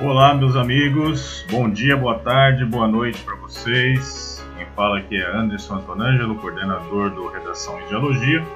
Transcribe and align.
Olá, 0.00 0.32
meus 0.32 0.54
amigos. 0.54 1.44
Bom 1.50 1.68
dia, 1.68 1.96
boa 1.96 2.16
tarde, 2.20 2.64
boa 2.64 2.86
noite 2.86 3.20
para 3.24 3.34
vocês. 3.34 4.40
Quem 4.56 4.64
fala 4.76 5.00
aqui 5.00 5.16
é 5.16 5.36
Anderson 5.36 5.74
Antonângelo, 5.74 6.36
coordenador 6.36 7.10
do 7.10 7.26
Redação 7.26 7.80
em 7.80 7.88
Geologia. 7.88 8.46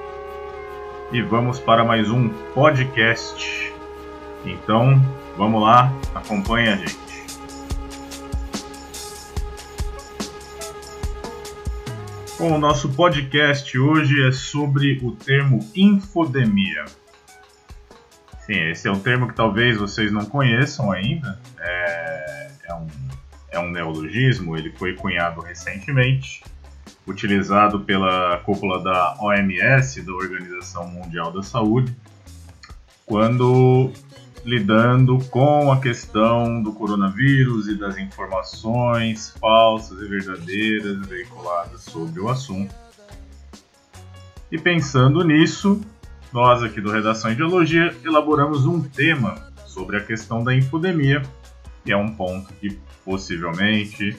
E 1.10 1.20
vamos 1.20 1.58
para 1.58 1.82
mais 1.82 2.08
um 2.08 2.28
podcast. 2.54 3.74
Então, 4.44 5.02
vamos 5.36 5.60
lá, 5.60 5.92
acompanha 6.14 6.74
a 6.74 6.76
gente. 6.76 6.96
Bom, 12.38 12.54
o 12.54 12.58
nosso 12.58 12.88
podcast 12.90 13.76
hoje 13.76 14.28
é 14.28 14.30
sobre 14.30 15.00
o 15.02 15.10
termo 15.10 15.58
infodemia. 15.74 16.84
Sim, 18.52 18.68
esse 18.68 18.86
é 18.86 18.92
um 18.92 19.00
termo 19.00 19.28
que 19.28 19.34
talvez 19.34 19.78
vocês 19.78 20.12
não 20.12 20.26
conheçam 20.26 20.92
ainda. 20.92 21.40
É, 21.58 22.50
é, 22.68 22.74
um, 22.74 22.86
é 23.50 23.58
um 23.58 23.70
neologismo, 23.70 24.58
ele 24.58 24.70
foi 24.72 24.92
cunhado 24.94 25.40
recentemente, 25.40 26.44
utilizado 27.06 27.80
pela 27.80 28.36
cúpula 28.44 28.82
da 28.82 29.16
OMS, 29.20 30.02
da 30.02 30.12
Organização 30.12 30.86
Mundial 30.86 31.32
da 31.32 31.42
Saúde, 31.42 31.96
quando 33.06 33.90
lidando 34.44 35.18
com 35.30 35.72
a 35.72 35.80
questão 35.80 36.62
do 36.62 36.74
coronavírus 36.74 37.68
e 37.68 37.74
das 37.74 37.96
informações 37.96 39.30
falsas 39.40 39.98
e 39.98 40.06
verdadeiras 40.06 41.06
veiculadas 41.06 41.84
sobre 41.84 42.20
o 42.20 42.28
assunto. 42.28 42.74
E 44.50 44.58
pensando 44.58 45.24
nisso, 45.24 45.80
nós 46.32 46.62
aqui 46.62 46.80
do 46.80 46.90
Redação 46.90 47.30
Ideologia 47.30 47.94
elaboramos 48.04 48.64
um 48.66 48.80
tema 48.80 49.34
sobre 49.66 49.96
a 49.96 50.00
questão 50.00 50.42
da 50.42 50.54
infodemia, 50.54 51.22
que 51.84 51.92
é 51.92 51.96
um 51.96 52.08
ponto 52.08 52.52
que 52.54 52.78
possivelmente 53.04 54.16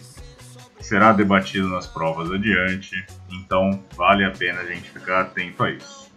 será 0.80 1.14
debatido 1.14 1.70
nas 1.70 1.88
provas 1.88 2.32
adiante, 2.32 3.04
então 3.32 3.84
vale 3.96 4.26
a 4.26 4.32
pena 4.32 4.60
a 4.60 4.66
gente 4.66 4.90
ficar 4.90 5.22
atento 5.22 5.64
a 5.64 5.72
isso. 5.72 6.12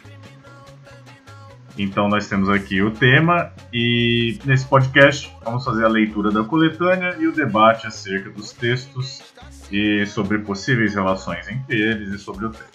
Então 1.78 2.08
nós 2.08 2.28
temos 2.28 2.48
aqui 2.48 2.82
o 2.82 2.90
tema 2.90 3.52
e 3.72 4.38
nesse 4.44 4.66
podcast 4.66 5.30
vamos 5.44 5.64
fazer 5.64 5.84
a 5.84 5.88
leitura 5.88 6.30
da 6.30 6.42
coletânea 6.42 7.16
e 7.18 7.26
o 7.26 7.32
debate 7.32 7.86
acerca 7.86 8.30
dos 8.30 8.52
textos 8.52 9.22
e 9.70 10.04
sobre 10.06 10.38
possíveis 10.38 10.94
relações 10.94 11.46
entre 11.48 11.78
eles 11.78 12.12
e 12.12 12.18
sobre 12.18 12.46
o 12.46 12.50
tema. 12.50 12.70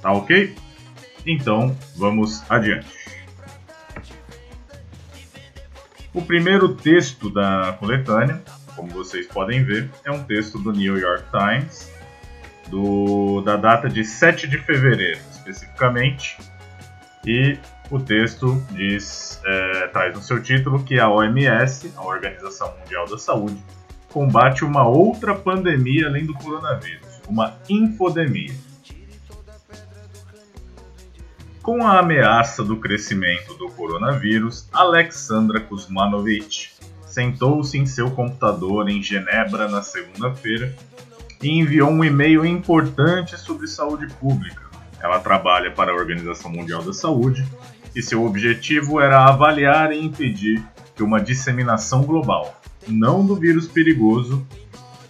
Tá 0.00 0.12
ok? 0.12 0.54
Então, 1.26 1.76
vamos 1.96 2.42
adiante. 2.50 2.86
O 6.14 6.20
primeiro 6.20 6.74
texto 6.74 7.30
da 7.30 7.76
coletânea, 7.78 8.42
como 8.76 8.90
vocês 8.90 9.26
podem 9.26 9.64
ver, 9.64 9.88
é 10.04 10.10
um 10.10 10.22
texto 10.24 10.58
do 10.58 10.72
New 10.72 10.98
York 10.98 11.24
Times, 11.30 11.90
do, 12.68 13.40
da 13.42 13.56
data 13.56 13.88
de 13.88 14.04
7 14.04 14.46
de 14.46 14.58
fevereiro, 14.58 15.20
especificamente, 15.30 16.36
e 17.24 17.56
o 17.90 17.98
texto 17.98 18.62
diz, 18.72 19.40
é, 19.44 19.86
traz 19.88 20.14
no 20.14 20.22
seu 20.22 20.42
título 20.42 20.82
que 20.82 20.98
a 20.98 21.08
OMS, 21.08 21.92
a 21.96 22.04
Organização 22.04 22.74
Mundial 22.78 23.06
da 23.08 23.18
Saúde, 23.18 23.62
combate 24.10 24.64
uma 24.64 24.86
outra 24.86 25.34
pandemia 25.34 26.08
além 26.08 26.26
do 26.26 26.34
coronavírus, 26.34 27.20
uma 27.28 27.54
infodemia. 27.68 28.52
Com 31.62 31.86
a 31.86 32.00
ameaça 32.00 32.64
do 32.64 32.76
crescimento 32.76 33.54
do 33.54 33.68
coronavírus, 33.68 34.66
Alexandra 34.72 35.60
Kuzmanovic 35.60 36.70
sentou-se 37.06 37.78
em 37.78 37.86
seu 37.86 38.10
computador 38.10 38.88
em 38.88 39.00
Genebra 39.00 39.68
na 39.68 39.80
segunda-feira 39.80 40.74
e 41.40 41.50
enviou 41.50 41.88
um 41.88 42.04
e-mail 42.04 42.44
importante 42.44 43.38
sobre 43.38 43.68
saúde 43.68 44.12
pública. 44.14 44.60
Ela 45.00 45.20
trabalha 45.20 45.70
para 45.70 45.92
a 45.92 45.94
Organização 45.94 46.50
Mundial 46.50 46.82
da 46.82 46.92
Saúde 46.92 47.46
e 47.94 48.02
seu 48.02 48.24
objetivo 48.24 49.00
era 49.00 49.24
avaliar 49.24 49.92
e 49.92 50.04
impedir 50.04 50.60
que 50.96 51.02
uma 51.04 51.20
disseminação 51.20 52.02
global, 52.02 52.60
não 52.88 53.24
do 53.24 53.36
vírus 53.36 53.68
perigoso, 53.68 54.44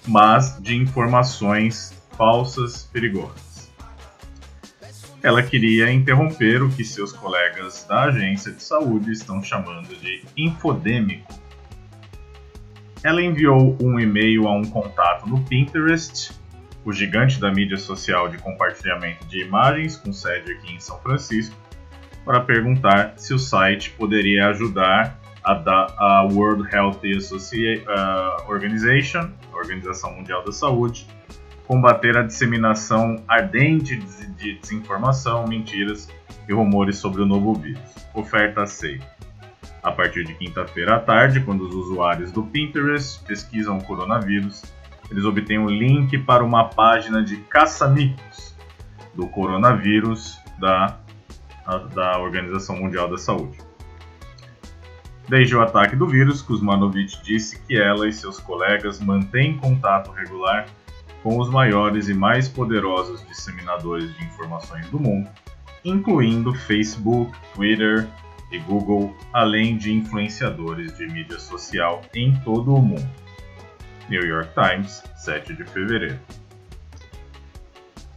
mas 0.07 0.59
de 0.61 0.77
informações 0.77 1.95
falsas 2.15 2.83
perigosas 2.93 3.52
ela 5.23 5.43
queria 5.43 5.91
interromper 5.93 6.63
o 6.63 6.69
que 6.69 6.85
seus 6.85 7.13
colegas 7.13 7.85
da 7.89 8.05
agência 8.05 8.51
de 8.51 8.63
saúde 8.63 9.13
estão 9.13 9.43
chamando 9.43 9.89
de 9.97 10.25
infodêmico. 10.37 11.33
Ela 13.05 13.23
enviou 13.23 13.77
um 13.81 14.01
e-mail 14.01 14.49
a 14.49 14.57
um 14.57 14.65
contato 14.65 15.29
no 15.29 15.41
Pinterest, 15.45 16.33
o 16.85 16.93
gigante 16.93 17.39
da 17.39 17.53
mídia 17.53 17.77
social 17.77 18.29
de 18.29 18.39
compartilhamento 18.39 19.25
de 19.27 19.41
imagens 19.41 19.97
com 19.97 20.13
sede 20.13 20.53
aqui 20.53 20.75
em 20.75 20.81
São 20.81 20.99
Francisco, 21.01 21.57
para 22.25 22.41
perguntar 22.41 23.15
se 23.17 23.33
o 23.33 23.39
site 23.39 23.91
poderia 23.91 24.49
ajudar 24.49 25.21
a, 25.45 25.53
a 25.99 26.23
World 26.25 26.69
Health 26.75 27.01
Association, 27.17 27.83
uh, 27.85 28.51
Organization, 28.51 29.31
a 29.53 29.57
Organização 29.57 30.15
Mundial 30.15 30.45
da 30.45 30.53
Saúde, 30.53 31.07
combater 31.73 32.19
a 32.19 32.23
disseminação 32.23 33.25
ardente 33.27 33.97
de 33.97 34.59
desinformação, 34.59 35.47
mentiras 35.49 36.07
e 36.47 36.53
rumores 36.53 36.99
sobre 36.99 37.23
o 37.23 37.27
novo 37.27 37.55
vírus. 37.55 37.81
Oferta 38.13 38.65
aceita. 38.65 39.07
A 39.83 39.91
partir 39.91 40.23
de 40.25 40.35
quinta-feira 40.35 40.97
à 40.97 41.01
tarde, 41.01 41.41
quando 41.41 41.63
os 41.63 41.75
usuários 41.75 42.31
do 42.31 42.43
Pinterest 42.43 43.25
pesquisam 43.25 43.79
o 43.79 43.85
coronavírus, 43.85 44.63
eles 45.11 45.25
obtêm 45.25 45.59
um 45.59 45.71
link 45.71 46.19
para 46.19 46.45
uma 46.45 46.69
página 46.69 47.25
de 47.25 47.39
caça-mitos 47.39 48.55
do 49.15 49.27
coronavírus 49.29 50.39
da, 50.59 50.99
da 51.95 52.19
Organização 52.19 52.77
Mundial 52.77 53.09
da 53.09 53.17
Saúde. 53.17 53.57
Desde 55.27 55.57
o 55.57 55.63
ataque 55.63 55.97
do 55.97 56.07
vírus, 56.07 56.43
Kuzmanovic 56.43 57.23
disse 57.23 57.59
que 57.63 57.81
ela 57.81 58.07
e 58.07 58.13
seus 58.13 58.39
colegas 58.39 59.01
mantêm 59.01 59.57
contato 59.57 60.11
regular 60.11 60.67
com 61.23 61.39
os 61.39 61.49
maiores 61.49 62.09
e 62.09 62.15
mais 62.15 62.49
poderosos 62.49 63.25
disseminadores 63.27 64.15
de 64.17 64.25
informações 64.25 64.87
do 64.89 64.99
mundo, 64.99 65.29
incluindo 65.85 66.53
Facebook, 66.53 67.33
Twitter 67.55 68.09
e 68.51 68.59
Google, 68.59 69.17
além 69.33 69.77
de 69.77 69.93
influenciadores 69.93 70.97
de 70.97 71.07
mídia 71.07 71.39
social 71.39 72.03
em 72.15 72.35
todo 72.41 72.75
o 72.75 72.83
mundo. 72.83 73.09
New 74.09 74.25
York 74.27 74.51
Times, 74.55 75.03
7 75.17 75.55
de 75.55 75.65
fevereiro. 75.65 76.19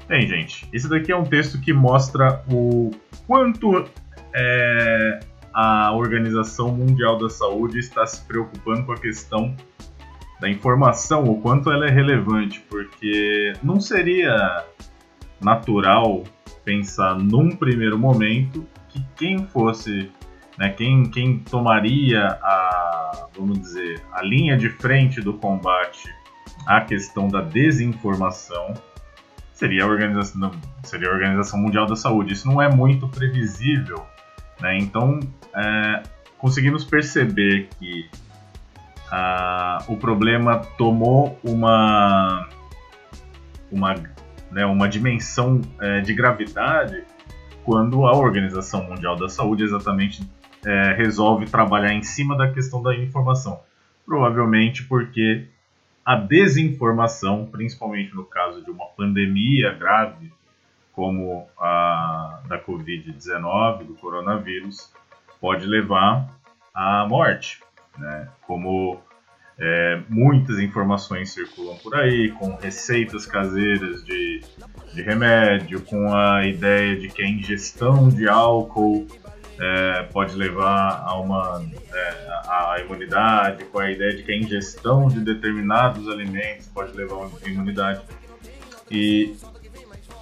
Bem, 0.07 0.27
gente, 0.27 0.67
esse 0.73 0.87
daqui 0.87 1.11
é 1.11 1.15
um 1.15 1.23
texto 1.23 1.59
que 1.59 1.73
mostra 1.73 2.43
o 2.51 2.91
quanto 3.25 3.85
é, 4.33 5.19
a 5.53 5.93
Organização 5.93 6.71
Mundial 6.71 7.17
da 7.17 7.29
Saúde 7.29 7.79
está 7.79 8.05
se 8.05 8.21
preocupando 8.25 8.85
com 8.85 8.91
a 8.91 8.97
questão 8.97 9.55
da 10.39 10.49
informação, 10.49 11.23
o 11.23 11.41
quanto 11.41 11.71
ela 11.71 11.87
é 11.87 11.89
relevante, 11.89 12.59
porque 12.69 13.53
não 13.63 13.79
seria 13.79 14.65
natural 15.41 16.23
pensar 16.63 17.17
num 17.17 17.55
primeiro 17.55 17.97
momento 17.97 18.65
que 18.89 19.03
quem 19.15 19.45
fosse, 19.47 20.11
né, 20.57 20.69
quem, 20.69 21.09
quem 21.09 21.39
tomaria 21.39 22.27
a, 22.41 23.27
vamos 23.35 23.59
dizer, 23.59 24.01
a 24.11 24.21
linha 24.23 24.57
de 24.57 24.69
frente 24.69 25.21
do 25.21 25.33
combate 25.33 26.09
à 26.65 26.81
questão 26.81 27.27
da 27.27 27.41
desinformação 27.41 28.73
seria 29.53 29.85
a 29.85 29.87
organização, 29.87 30.51
seria 30.83 31.09
a 31.09 31.13
Organização 31.13 31.59
Mundial 31.59 31.85
da 31.85 31.95
Saúde. 31.95 32.33
Isso 32.33 32.47
não 32.47 32.61
é 32.61 32.73
muito 32.73 33.07
previsível, 33.07 34.05
né? 34.59 34.77
Então, 34.77 35.19
é, 35.55 36.03
conseguimos 36.37 36.83
perceber 36.83 37.69
que 37.79 38.09
ah, 39.11 39.83
o 39.87 39.97
problema 39.97 40.59
tomou 40.77 41.39
uma, 41.43 42.49
uma, 43.71 43.95
né, 44.51 44.65
uma 44.65 44.87
dimensão 44.87 45.61
é, 45.79 46.01
de 46.01 46.13
gravidade 46.13 47.03
quando 47.63 48.05
a 48.05 48.15
Organização 48.15 48.83
Mundial 48.83 49.15
da 49.15 49.27
Saúde 49.27 49.63
exatamente 49.63 50.27
é, 50.65 50.93
resolve 50.93 51.45
trabalhar 51.45 51.93
em 51.93 52.03
cima 52.03 52.37
da 52.37 52.51
questão 52.51 52.81
da 52.81 52.95
informação. 52.95 53.59
Provavelmente 54.05 54.83
porque 54.83 55.47
a 56.05 56.15
desinformação, 56.15 57.47
principalmente 57.51 58.15
no 58.15 58.23
caso 58.23 58.63
de 58.63 58.69
uma 58.69 58.85
pandemia 58.85 59.73
grave 59.73 60.31
como 60.93 61.47
a 61.59 62.39
da 62.47 62.57
Covid-19, 62.63 63.85
do 63.85 63.95
coronavírus, 63.95 64.93
pode 65.41 65.65
levar 65.65 66.29
à 66.73 67.05
morte 67.07 67.64
né? 67.97 68.27
Como 68.45 68.99
é, 69.57 70.01
muitas 70.09 70.59
informações 70.59 71.31
circulam 71.31 71.77
por 71.77 71.95
aí, 71.95 72.31
com 72.31 72.55
receitas 72.55 73.25
caseiras 73.25 74.03
de, 74.03 74.41
de 74.93 75.01
remédio, 75.01 75.81
com 75.81 76.13
a 76.13 76.45
ideia 76.45 76.95
de 76.95 77.07
que 77.07 77.21
a 77.21 77.27
ingestão 77.27 78.09
de 78.09 78.27
álcool 78.27 79.07
é, 79.57 80.03
pode 80.11 80.35
levar 80.35 81.03
a 81.05 81.17
uma 81.19 81.63
é, 81.93 82.27
a 82.47 82.77
imunidade, 82.81 83.63
com 83.65 83.79
a 83.79 83.89
ideia 83.89 84.15
de 84.15 84.23
que 84.23 84.31
a 84.31 84.37
ingestão 84.37 85.07
de 85.07 85.21
determinados 85.21 86.09
alimentos 86.09 86.67
pode 86.67 86.95
levar 86.95 87.15
uma 87.15 87.31
imunidade. 87.45 88.01
E, 88.91 89.35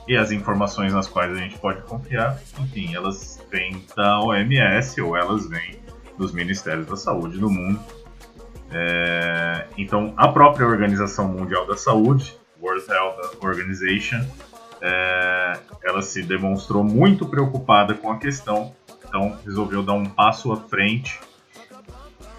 e 0.08 0.16
as 0.16 0.32
informações 0.32 0.94
nas 0.94 1.08
quais 1.08 1.32
a 1.32 1.36
gente 1.36 1.58
pode 1.58 1.82
confiar, 1.82 2.40
enfim, 2.60 2.94
elas 2.94 3.44
vêm 3.52 3.84
da 3.96 4.20
OMS 4.20 5.02
ou 5.02 5.18
elas 5.18 5.50
vêm 5.50 5.83
dos 6.18 6.32
Ministérios 6.32 6.88
da 6.88 6.96
Saúde 6.96 7.38
do 7.38 7.50
mundo. 7.50 7.80
É, 8.72 9.68
então, 9.78 10.14
a 10.18 10.28
própria 10.28 10.66
Organização 10.66 11.28
Mundial 11.28 11.68
da 11.68 11.78
Saúde, 11.78 12.36
World 12.62 12.86
Health 12.90 13.38
Organization, 13.42 14.26
é, 14.82 15.60
ela 15.84 16.02
se 16.02 16.24
demonstrou 16.24 16.84
muito 16.84 17.26
preocupada 17.26 17.94
com 17.94 18.12
a 18.12 18.18
questão 18.18 18.74
então 19.14 19.38
resolveu 19.46 19.84
dar 19.84 19.94
um 19.94 20.06
passo 20.06 20.52
à 20.52 20.58
frente 20.58 21.20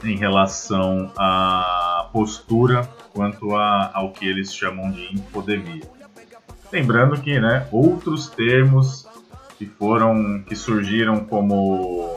em 0.02 0.16
relação 0.16 1.12
à 1.16 2.10
postura 2.12 2.82
quanto 3.12 3.54
a, 3.54 3.92
ao 3.94 4.10
que 4.10 4.26
eles 4.26 4.52
chamam 4.52 4.90
de 4.90 5.14
infodemia. 5.14 5.84
Lembrando 6.72 7.20
que 7.20 7.38
né, 7.38 7.68
outros 7.70 8.28
termos 8.28 9.06
que 9.56 9.66
foram 9.66 10.42
que 10.42 10.56
surgiram 10.56 11.20
como 11.20 12.13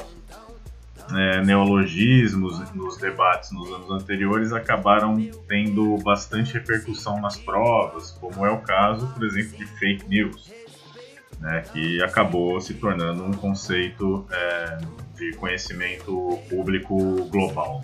é, 1.15 1.41
neologismos 1.43 2.59
nos 2.73 2.97
debates 2.97 3.51
nos 3.51 3.71
anos 3.71 3.91
anteriores 3.91 4.51
acabaram 4.51 5.15
tendo 5.47 5.97
bastante 5.97 6.53
repercussão 6.53 7.21
nas 7.21 7.37
provas, 7.37 8.11
como 8.11 8.45
é 8.45 8.51
o 8.51 8.59
caso, 8.59 9.07
por 9.13 9.25
exemplo, 9.25 9.57
de 9.57 9.65
fake 9.65 10.07
news 10.07 10.51
né, 11.39 11.63
que 11.71 12.01
acabou 12.01 12.59
se 12.59 12.73
tornando 12.73 13.23
um 13.23 13.33
conceito 13.33 14.25
é, 14.31 14.77
de 15.15 15.33
conhecimento 15.37 16.39
público 16.49 17.25
global. 17.25 17.83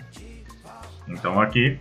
Então, 1.06 1.40
aqui, 1.40 1.78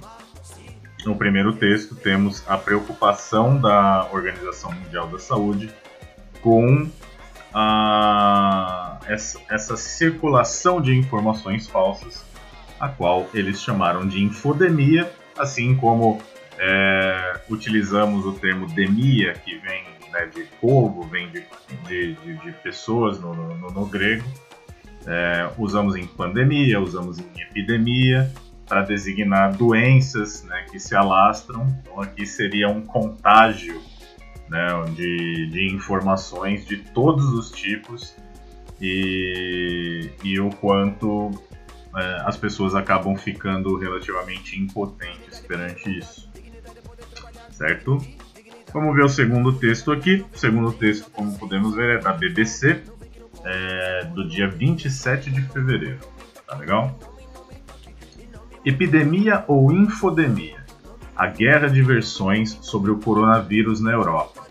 no 1.06 1.16
primeiro 1.16 1.54
texto, 1.54 1.96
temos 1.96 2.44
a 2.48 2.58
preocupação 2.58 3.60
da 3.60 4.08
Organização 4.12 4.72
Mundial 4.72 5.08
da 5.08 5.20
Saúde 5.20 5.72
com 6.42 6.90
a, 7.54 9.00
essa, 9.08 9.40
essa 9.50 9.78
circulação 9.78 10.82
de 10.82 10.94
informações 10.96 11.68
falsas, 11.68 12.26
a 12.80 12.90
qual 12.90 13.28
eles 13.34 13.62
chamaram 13.62 14.08
de 14.08 14.24
infodemia, 14.24 15.12
assim 15.38 15.76
como 15.76 16.22
é, 16.58 17.42
utilizamos 17.50 18.26
o 18.26 18.34
termo 18.34 18.68
demia, 18.68 19.34
que 19.34 19.58
vem 19.58 19.84
né, 20.12 20.26
de 20.28 20.44
povo, 20.62 21.04
vem 21.04 21.30
de, 21.30 21.44
de, 21.88 22.14
de, 22.14 22.38
de 22.38 22.52
pessoas 22.64 23.20
no, 23.20 23.34
no, 23.34 23.72
no 23.72 23.86
grego. 23.86 24.26
É, 25.06 25.50
usamos 25.58 25.96
em 25.96 26.08
pandemia, 26.08 26.80
usamos 26.80 27.20
em 27.20 27.42
epidemia 27.42 28.32
para 28.66 28.84
designar 28.84 29.54
doenças 29.54 30.44
né, 30.44 30.66
que 30.72 30.80
se 30.80 30.96
alastram. 30.96 31.68
Então 31.82 32.00
aqui 32.00 32.26
seria 32.26 32.70
um 32.70 32.82
contágio 32.82 33.82
né, 34.50 34.68
de, 34.96 35.48
de 35.48 35.74
informações 35.74 36.66
de 36.66 36.78
todos 36.78 37.26
os 37.26 37.52
tipos 37.52 38.16
e, 38.82 40.10
e 40.24 40.40
o 40.40 40.50
quanto 40.50 41.32
é, 41.96 42.24
as 42.26 42.38
pessoas 42.38 42.76
acabam 42.76 43.16
ficando 43.16 43.78
relativamente 43.78 44.60
impotentes 44.60 45.40
perante 45.40 45.98
isso. 45.98 46.30
Certo? 47.52 47.98
Vamos 48.74 48.96
ver 48.96 49.06
o 49.06 49.10
segundo 49.10 49.54
texto 49.54 49.92
aqui. 49.92 50.26
O 50.34 50.38
segundo 50.38 50.72
texto, 50.74 51.10
como 51.12 51.38
podemos 51.38 51.76
ver, 51.76 52.00
é 52.00 52.02
da 52.02 52.12
BBC, 52.12 52.82
é, 53.44 54.06
do 54.06 54.28
dia 54.28 54.50
27 54.50 55.30
de 55.30 55.42
fevereiro. 55.44 56.00
Tá 56.48 56.56
legal? 56.58 56.98
Epidemia 58.66 59.44
ou 59.48 59.72
infodemia? 59.72 60.63
A 61.16 61.28
guerra 61.28 61.68
de 61.68 61.82
versões 61.82 62.58
sobre 62.62 62.90
o 62.90 62.98
coronavírus 62.98 63.80
na 63.80 63.92
Europa. 63.92 64.48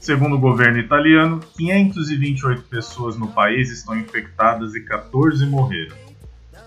Segundo 0.00 0.36
o 0.36 0.40
governo 0.40 0.78
italiano, 0.78 1.40
528 1.56 2.62
pessoas 2.62 3.18
no 3.18 3.28
país 3.28 3.70
estão 3.70 3.94
infectadas 3.98 4.74
e 4.74 4.80
14 4.80 5.44
morreram, 5.44 5.96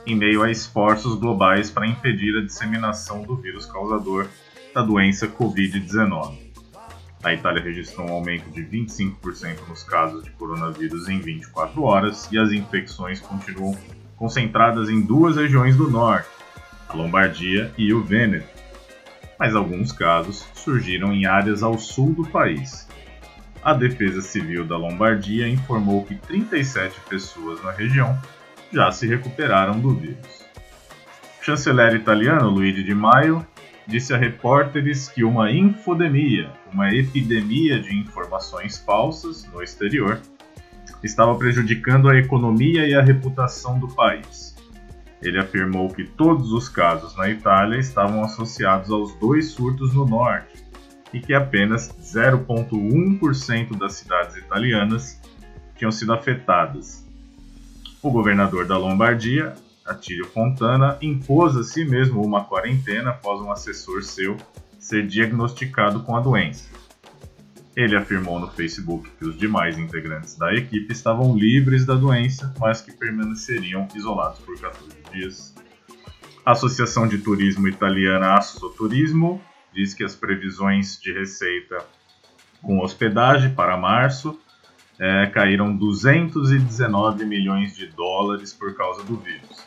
em 0.05 0.15
meio 0.15 0.43
a 0.43 0.51
esforços 0.51 1.15
globais 1.15 1.71
para 1.71 1.87
impedir 1.87 2.37
a 2.37 2.45
disseminação 2.45 3.23
do 3.23 3.35
vírus 3.35 3.65
causador 3.65 4.27
da 4.75 4.83
doença 4.83 5.27
Covid-19. 5.27 6.51
A 7.23 7.33
Itália 7.33 7.63
registrou 7.63 8.07
um 8.07 8.13
aumento 8.13 8.49
de 8.51 8.61
25% 8.61 9.67
nos 9.67 9.83
casos 9.83 10.23
de 10.23 10.29
coronavírus 10.31 11.07
em 11.07 11.19
24 11.19 11.83
horas 11.83 12.27
e 12.31 12.37
as 12.37 12.51
infecções 12.51 13.19
continuam 13.19 13.75
concentradas 14.15 14.89
em 14.89 15.01
duas 15.01 15.35
regiões 15.35 15.75
do 15.75 15.89
norte, 15.89 16.29
a 16.87 16.95
Lombardia 16.95 17.71
e 17.77 17.91
o 17.93 18.03
Vêneto. 18.03 18.47
Mas 19.41 19.55
alguns 19.55 19.91
casos 19.91 20.47
surgiram 20.53 21.11
em 21.11 21.25
áreas 21.25 21.63
ao 21.63 21.75
sul 21.75 22.13
do 22.13 22.23
país. 22.29 22.87
A 23.63 23.73
Defesa 23.73 24.21
Civil 24.21 24.67
da 24.67 24.77
Lombardia 24.77 25.49
informou 25.49 26.05
que 26.05 26.13
37 26.13 26.99
pessoas 27.09 27.59
na 27.63 27.71
região 27.71 28.15
já 28.71 28.91
se 28.91 29.07
recuperaram 29.07 29.79
do 29.79 29.95
vírus. 29.95 30.45
O 31.41 31.43
chanceler 31.43 31.95
italiano 31.95 32.51
Luigi 32.51 32.83
Di 32.83 32.93
Maio 32.93 33.43
disse 33.87 34.13
a 34.13 34.17
repórteres 34.17 35.09
que 35.09 35.23
uma 35.23 35.51
infodemia, 35.51 36.51
uma 36.71 36.93
epidemia 36.93 37.81
de 37.81 37.97
informações 37.97 38.77
falsas 38.77 39.43
no 39.51 39.63
exterior, 39.63 40.21
estava 41.03 41.33
prejudicando 41.33 42.09
a 42.09 42.15
economia 42.15 42.87
e 42.87 42.93
a 42.93 43.01
reputação 43.01 43.79
do 43.79 43.87
país. 43.87 44.50
Ele 45.21 45.39
afirmou 45.39 45.89
que 45.89 46.03
todos 46.03 46.51
os 46.51 46.67
casos 46.67 47.15
na 47.15 47.29
Itália 47.29 47.77
estavam 47.77 48.23
associados 48.23 48.89
aos 48.91 49.13
dois 49.15 49.51
surtos 49.51 49.93
no 49.93 50.05
norte 50.05 50.63
e 51.13 51.19
que 51.19 51.33
apenas 51.33 51.89
0,1% 52.01 53.77
das 53.77 53.93
cidades 53.93 54.35
italianas 54.37 55.21
tinham 55.77 55.91
sido 55.91 56.13
afetadas. 56.13 57.05
O 58.01 58.09
governador 58.09 58.65
da 58.65 58.77
Lombardia 58.77 59.53
Atílio 59.85 60.25
Fontana 60.25 60.97
impôs 61.01 61.55
a 61.55 61.63
si 61.63 61.83
mesmo 61.83 62.23
uma 62.23 62.45
quarentena 62.45 63.11
após 63.11 63.41
um 63.41 63.51
assessor 63.51 64.03
seu 64.03 64.37
ser 64.79 65.05
diagnosticado 65.05 66.01
com 66.03 66.15
a 66.15 66.19
doença. 66.19 66.69
Ele 67.75 67.95
afirmou 67.95 68.39
no 68.39 68.49
Facebook 68.49 69.09
que 69.17 69.25
os 69.25 69.37
demais 69.37 69.77
integrantes 69.77 70.35
da 70.35 70.53
equipe 70.53 70.91
estavam 70.91 71.35
livres 71.37 71.85
da 71.85 71.95
doença, 71.95 72.53
mas 72.59 72.81
que 72.81 72.91
permaneceriam 72.91 73.87
isolados 73.95 74.39
por 74.39 74.59
14 74.59 74.89
dias. 75.13 75.55
A 76.45 76.51
Associação 76.51 77.07
de 77.07 77.17
Turismo 77.19 77.67
Italiana 77.67 78.35
Assoturismo 78.35 79.41
diz 79.73 79.93
que 79.93 80.03
as 80.03 80.15
previsões 80.15 80.99
de 80.99 81.13
receita 81.13 81.85
com 82.61 82.79
hospedagem 82.79 83.53
para 83.53 83.77
março 83.77 84.37
é, 84.99 85.25
caíram 85.27 85.75
219 85.75 87.25
milhões 87.25 87.75
de 87.75 87.87
dólares 87.87 88.53
por 88.53 88.75
causa 88.75 89.03
do 89.03 89.15
vírus. 89.17 89.65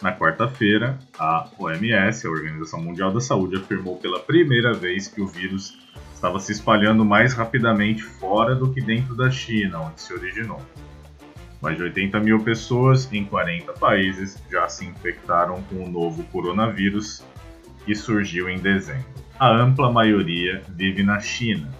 Na 0.00 0.16
quarta-feira, 0.16 0.98
a 1.18 1.48
OMS, 1.58 2.26
a 2.26 2.30
Organização 2.30 2.80
Mundial 2.80 3.12
da 3.12 3.20
Saúde, 3.20 3.56
afirmou 3.56 3.96
pela 3.96 4.20
primeira 4.20 4.72
vez 4.72 5.08
que 5.08 5.20
o 5.20 5.26
vírus 5.26 5.76
estava 6.18 6.38
se 6.40 6.52
espalhando 6.52 7.04
mais 7.04 7.32
rapidamente 7.32 8.02
fora 8.02 8.54
do 8.54 8.72
que 8.72 8.80
dentro 8.80 9.14
da 9.14 9.30
China, 9.30 9.82
onde 9.82 10.00
se 10.00 10.12
originou. 10.12 10.60
Mais 11.62 11.76
de 11.76 11.84
80 11.84 12.20
mil 12.20 12.40
pessoas 12.42 13.10
em 13.12 13.24
40 13.24 13.72
países 13.74 14.42
já 14.50 14.68
se 14.68 14.84
infectaram 14.84 15.62
com 15.62 15.84
o 15.84 15.88
novo 15.88 16.22
coronavírus 16.24 17.24
que 17.84 17.94
surgiu 17.94 18.48
em 18.48 18.58
dezembro. 18.58 19.06
A 19.38 19.48
ampla 19.48 19.90
maioria 19.90 20.62
vive 20.68 21.02
na 21.02 21.20
China. 21.20 21.70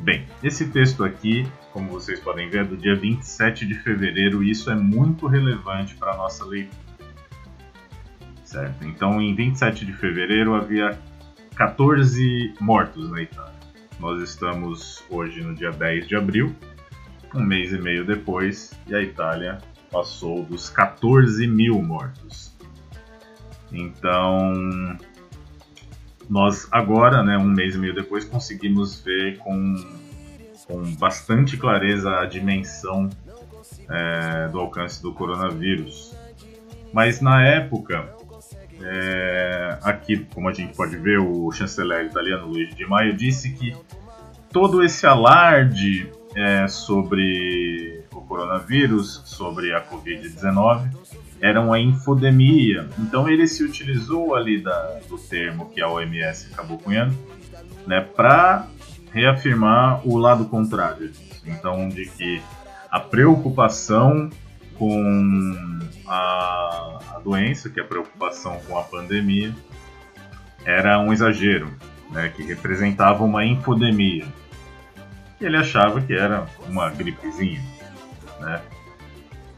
Bem, 0.00 0.26
esse 0.42 0.68
texto 0.68 1.04
aqui 1.04 1.46
como 1.74 1.88
vocês 1.88 2.20
podem 2.20 2.48
ver, 2.48 2.60
é 2.60 2.64
do 2.64 2.76
dia 2.76 2.94
27 2.94 3.66
de 3.66 3.74
fevereiro, 3.74 4.44
e 4.44 4.50
isso 4.52 4.70
é 4.70 4.76
muito 4.76 5.26
relevante 5.26 5.96
para 5.96 6.12
a 6.12 6.16
nossa 6.16 6.44
leitura. 6.44 6.84
Certo? 8.44 8.84
Então, 8.84 9.20
em 9.20 9.34
27 9.34 9.84
de 9.84 9.92
fevereiro 9.92 10.54
havia 10.54 10.96
14 11.56 12.54
mortos 12.60 13.10
na 13.10 13.22
Itália. 13.22 13.54
Nós 14.00 14.20
estamos 14.22 15.04
hoje 15.08 15.40
no 15.42 15.54
dia 15.54 15.70
10 15.70 16.08
de 16.08 16.16
abril, 16.16 16.54
um 17.34 17.42
mês 17.42 17.72
e 17.72 17.78
meio 17.78 18.04
depois, 18.04 18.72
e 18.86 18.94
a 18.94 19.02
Itália 19.02 19.58
passou 19.90 20.42
dos 20.44 20.68
14 20.68 21.46
mil 21.46 21.80
mortos. 21.80 22.52
Então, 23.72 24.52
nós 26.28 26.68
agora, 26.70 27.22
né, 27.22 27.38
um 27.38 27.44
mês 27.44 27.74
e 27.74 27.78
meio 27.78 27.94
depois, 27.94 28.24
conseguimos 28.24 29.00
ver 29.00 29.38
com 29.38 29.76
com 30.66 30.82
bastante 30.96 31.56
clareza 31.56 32.20
a 32.20 32.26
dimensão 32.26 33.10
é, 33.88 34.48
do 34.48 34.60
alcance 34.60 35.02
do 35.02 35.12
coronavírus. 35.12 36.14
Mas 36.92 37.20
na 37.20 37.44
época, 37.46 38.14
é, 38.86 39.78
aqui, 39.82 40.26
como 40.34 40.48
a 40.48 40.52
gente 40.52 40.74
pode 40.76 40.96
ver, 40.96 41.18
o 41.18 41.50
chanceler 41.50 42.06
italiano 42.06 42.46
Luigi 42.46 42.74
Di 42.74 42.86
Maio 42.86 43.16
disse 43.16 43.52
que 43.52 43.74
todo 44.52 44.82
esse 44.82 45.06
alarde 45.06 46.10
é, 46.34 46.68
sobre 46.68 48.04
o 48.12 48.20
coronavírus, 48.20 49.22
sobre 49.24 49.74
a 49.74 49.82
Covid-19, 49.82 50.90
era 51.40 51.60
uma 51.60 51.78
infodemia. 51.78 52.88
Então 52.98 53.28
ele 53.28 53.46
se 53.46 53.64
utilizou 53.64 54.34
ali 54.34 54.62
da, 54.62 55.00
do 55.08 55.18
termo 55.18 55.70
que 55.70 55.80
a 55.80 55.88
OMS 55.88 56.52
acabou 56.52 56.78
cunhando, 56.78 57.16
né, 57.86 58.00
para 58.00 58.66
reafirmar 59.12 60.06
o 60.06 60.18
lado 60.18 60.44
contrário. 60.46 61.10
Então, 61.46 61.88
de 61.88 62.06
que 62.06 62.42
a 62.90 62.98
preocupação 62.98 64.30
com 64.78 65.78
a, 66.06 66.98
a 67.16 67.20
doença, 67.20 67.68
que 67.70 67.80
é 67.80 67.82
a 67.82 67.86
preocupação 67.86 68.60
com 68.66 68.78
a 68.78 68.82
pandemia, 68.82 69.54
era 70.64 70.98
um 70.98 71.12
exagero, 71.12 71.70
né, 72.10 72.32
que 72.34 72.42
representava 72.42 73.24
uma 73.24 73.44
infodemia. 73.44 74.26
Ele 75.40 75.56
achava 75.56 76.00
que 76.00 76.14
era 76.14 76.46
uma 76.68 76.90
gripezinha, 76.90 77.62
né? 78.40 78.62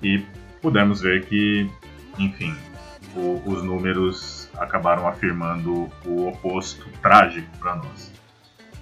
E 0.03 0.25
pudemos 0.61 1.01
ver 1.01 1.25
que, 1.27 1.71
enfim, 2.19 2.57
o, 3.15 3.43
os 3.47 3.63
números 3.63 4.51
acabaram 4.59 5.07
afirmando 5.07 5.91
o 6.05 6.29
oposto 6.29 6.89
trágico 7.01 7.49
para 7.59 7.77
nós. 7.77 8.13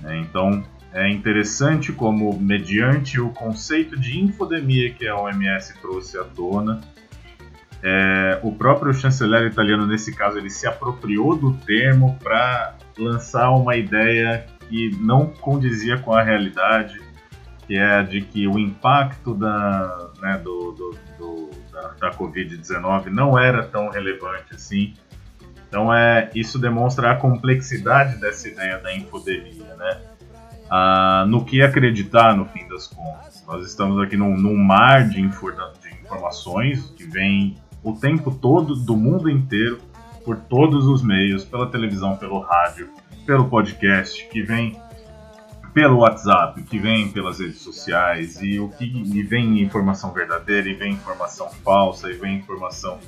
Né? 0.00 0.18
Então, 0.18 0.64
é 0.92 1.10
interessante 1.10 1.92
como, 1.92 2.38
mediante 2.38 3.20
o 3.20 3.30
conceito 3.30 3.98
de 3.98 4.20
infodemia 4.20 4.92
que 4.92 5.06
a 5.06 5.16
OMS 5.16 5.74
trouxe 5.80 6.18
à 6.18 6.24
tona, 6.24 6.80
é, 7.86 8.40
o 8.42 8.50
próprio 8.50 8.94
chanceler 8.94 9.46
italiano, 9.46 9.86
nesse 9.86 10.16
caso, 10.16 10.38
ele 10.38 10.48
se 10.48 10.66
apropriou 10.66 11.36
do 11.36 11.52
termo 11.52 12.18
para 12.22 12.76
lançar 12.98 13.50
uma 13.50 13.76
ideia 13.76 14.46
que 14.70 14.96
não 14.98 15.26
condizia 15.26 15.98
com 15.98 16.14
a 16.14 16.22
realidade, 16.22 16.98
que 17.66 17.76
é 17.76 18.02
de 18.02 18.22
que 18.22 18.48
o 18.48 18.58
impacto 18.58 19.34
da, 19.34 20.08
né, 20.18 20.40
do, 20.42 20.72
do, 20.72 20.98
do, 21.18 21.50
da, 21.70 21.88
da 22.00 22.10
Covid-19 22.12 23.08
não 23.08 23.38
era 23.38 23.62
tão 23.64 23.90
relevante 23.90 24.54
assim. 24.54 24.94
Então, 25.68 25.92
é, 25.92 26.30
isso 26.34 26.58
demonstra 26.58 27.10
a 27.10 27.16
complexidade 27.16 28.18
dessa 28.18 28.48
ideia 28.48 28.78
da 28.78 28.96
infodemia, 28.96 29.74
né? 29.76 30.00
Ah, 30.70 31.26
no 31.28 31.44
que 31.44 31.60
acreditar, 31.60 32.34
no 32.34 32.46
fim 32.46 32.66
das 32.66 32.86
contas. 32.86 33.44
Nós 33.46 33.66
estamos 33.66 34.00
aqui 34.00 34.16
num, 34.16 34.36
num 34.38 34.56
mar 34.56 35.06
de, 35.06 35.20
de 35.20 35.94
informações 36.00 36.90
que 36.96 37.04
vem 37.04 37.56
o 37.84 37.92
tempo 37.92 38.30
todo 38.30 38.74
do 38.74 38.96
mundo 38.96 39.30
inteiro, 39.30 39.78
por 40.24 40.38
todos 40.38 40.86
os 40.86 41.02
meios, 41.02 41.44
pela 41.44 41.70
televisão, 41.70 42.16
pelo 42.16 42.40
rádio, 42.40 42.88
pelo 43.26 43.48
podcast, 43.48 44.26
que 44.28 44.42
vem 44.42 44.76
pelo 45.74 45.98
WhatsApp, 45.98 46.62
que 46.62 46.78
vem 46.78 47.10
pelas 47.10 47.40
redes 47.40 47.58
sociais, 47.58 48.40
e 48.40 48.60
o 48.60 48.68
que 48.68 48.84
e 48.84 49.22
vem 49.24 49.60
informação 49.60 50.12
verdadeira, 50.12 50.68
e 50.68 50.74
vem 50.74 50.92
informação 50.92 51.50
falsa, 51.50 52.08
e 52.08 52.14
vem 52.14 52.36
informação 52.36 52.98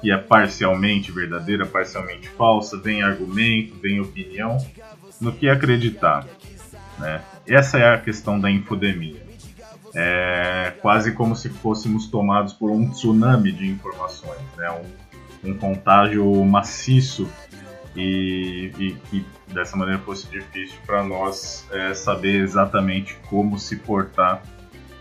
que 0.00 0.10
é 0.10 0.18
parcialmente 0.18 1.12
verdadeira, 1.12 1.64
parcialmente 1.64 2.28
falsa, 2.28 2.76
vem 2.76 3.00
argumento, 3.00 3.76
vem 3.80 4.00
opinião, 4.00 4.58
no 5.20 5.32
que 5.32 5.48
acreditar. 5.48 6.26
Né? 6.98 7.22
Essa 7.46 7.78
é 7.78 7.94
a 7.94 7.98
questão 7.98 8.40
da 8.40 8.50
infodemia. 8.50 9.25
É 9.98 10.74
quase 10.82 11.12
como 11.12 11.34
se 11.34 11.48
fôssemos 11.48 12.06
tomados 12.06 12.52
por 12.52 12.70
um 12.70 12.90
tsunami 12.90 13.50
de 13.50 13.66
informações, 13.66 14.40
né? 14.56 14.70
um, 15.42 15.50
um 15.50 15.56
contágio 15.56 16.44
maciço 16.44 17.26
e, 17.96 18.70
e 18.78 18.92
que 19.08 19.26
dessa 19.52 19.76
maneira 19.76 20.00
fosse 20.02 20.28
difícil 20.28 20.76
para 20.84 21.02
nós 21.02 21.66
é, 21.72 21.94
saber 21.94 22.42
exatamente 22.42 23.16
como 23.30 23.58
se 23.58 23.76
portar 23.76 24.42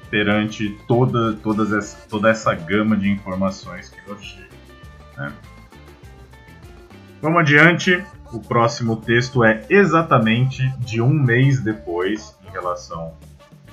perante 0.09 0.69
toda, 0.87 1.33
todas 1.33 1.73
essa, 1.73 1.97
toda 2.07 2.29
essa 2.29 2.53
gama 2.53 2.95
de 2.95 3.09
informações 3.09 3.89
que 3.89 4.09
nos 4.09 4.23
chegam. 4.23 4.47
Né? 5.17 5.33
Vamos 7.21 7.39
adiante. 7.41 8.03
O 8.31 8.39
próximo 8.39 8.97
texto 8.97 9.43
é 9.43 9.65
exatamente 9.69 10.67
de 10.79 11.01
um 11.01 11.09
mês 11.09 11.59
depois 11.59 12.37
em 12.47 12.51
relação 12.51 13.13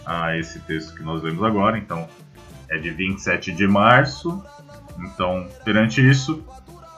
a 0.04 0.37
esse 0.37 0.61
texto 0.61 0.94
que 0.94 1.02
nós 1.02 1.23
vemos 1.23 1.42
agora. 1.42 1.78
Então, 1.78 2.09
é 2.68 2.78
de 2.78 2.90
27 2.90 3.52
de 3.52 3.66
março. 3.66 4.42
Então, 4.99 5.49
perante 5.64 6.06
isso, 6.06 6.44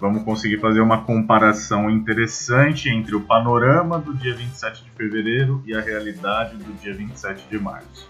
vamos 0.00 0.22
conseguir 0.22 0.58
fazer 0.58 0.80
uma 0.80 1.02
comparação 1.02 1.90
interessante 1.90 2.88
entre 2.88 3.14
o 3.14 3.20
panorama 3.20 3.98
do 3.98 4.14
dia 4.14 4.34
27 4.34 4.84
de 4.84 4.90
fevereiro 4.90 5.62
e 5.66 5.74
a 5.74 5.80
realidade 5.80 6.56
do 6.56 6.72
dia 6.74 6.94
27 6.94 7.48
de 7.48 7.58
março. 7.58 8.08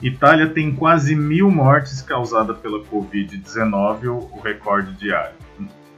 Itália 0.00 0.48
tem 0.48 0.74
quase 0.74 1.14
mil 1.14 1.48
mortes 1.48 2.02
causadas 2.02 2.58
pela 2.58 2.80
Covid-19, 2.84 4.08
o 4.08 4.40
recorde 4.40 4.92
diário. 4.94 5.36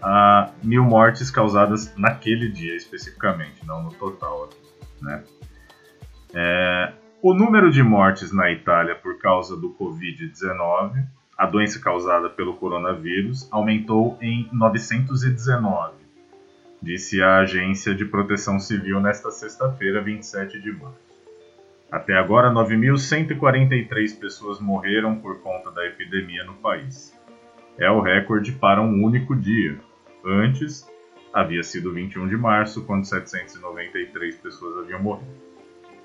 Ah, 0.03 0.51
mil 0.63 0.85
mortes 0.85 1.31
causadas 1.31 1.95
naquele 1.97 2.51
dia 2.51 2.77
especificamente, 2.77 3.65
não 3.67 3.83
no 3.83 3.93
total. 3.93 4.51
Né? 5.01 5.25
É, 6.35 6.93
o 7.25 7.33
número 7.33 7.71
de 7.71 7.83
mortes 7.83 8.35
na 8.35 8.53
Itália 8.53 8.95
por 8.95 9.17
causa 9.17 9.57
do 9.57 9.75
Covid-19 9.81 11.07
a 11.39 11.47
doença 11.47 11.81
causada 11.81 12.29
pelo 12.29 12.55
coronavírus 12.59 13.49
aumentou 13.51 14.19
em 14.21 14.47
919, 14.53 15.95
disse 16.83 17.23
a 17.23 17.39
Agência 17.39 17.95
de 17.95 18.05
Proteção 18.05 18.61
Civil 18.61 19.01
nesta 19.01 19.31
sexta-feira, 19.31 20.03
27 20.03 20.61
de 20.61 20.71
março. 20.73 20.99
Até 21.91 22.13
agora, 22.13 22.51
9.143 22.51 24.21
pessoas 24.21 24.61
morreram 24.61 25.17
por 25.17 25.41
conta 25.41 25.71
da 25.71 25.87
epidemia 25.87 26.45
no 26.45 26.53
país. 26.57 27.19
É 27.79 27.91
o 27.91 28.03
recorde 28.03 28.53
para 28.53 28.83
um 28.83 29.03
único 29.03 29.35
dia. 29.35 29.81
Antes, 30.23 30.87
havia 31.33 31.63
sido 31.63 31.91
21 31.91 32.29
de 32.29 32.37
março, 32.37 32.85
quando 32.85 33.07
793 33.07 34.37
pessoas 34.37 34.85
haviam 34.85 35.03
morrido. 35.03 35.54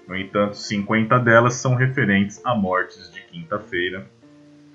No 0.10 0.18
entanto, 0.18 0.58
50 0.58 1.20
delas 1.20 1.54
são 1.54 1.76
referentes 1.76 2.44
a 2.44 2.56
mortes 2.56 3.12
de 3.12 3.22
quinta-feira, 3.22 4.10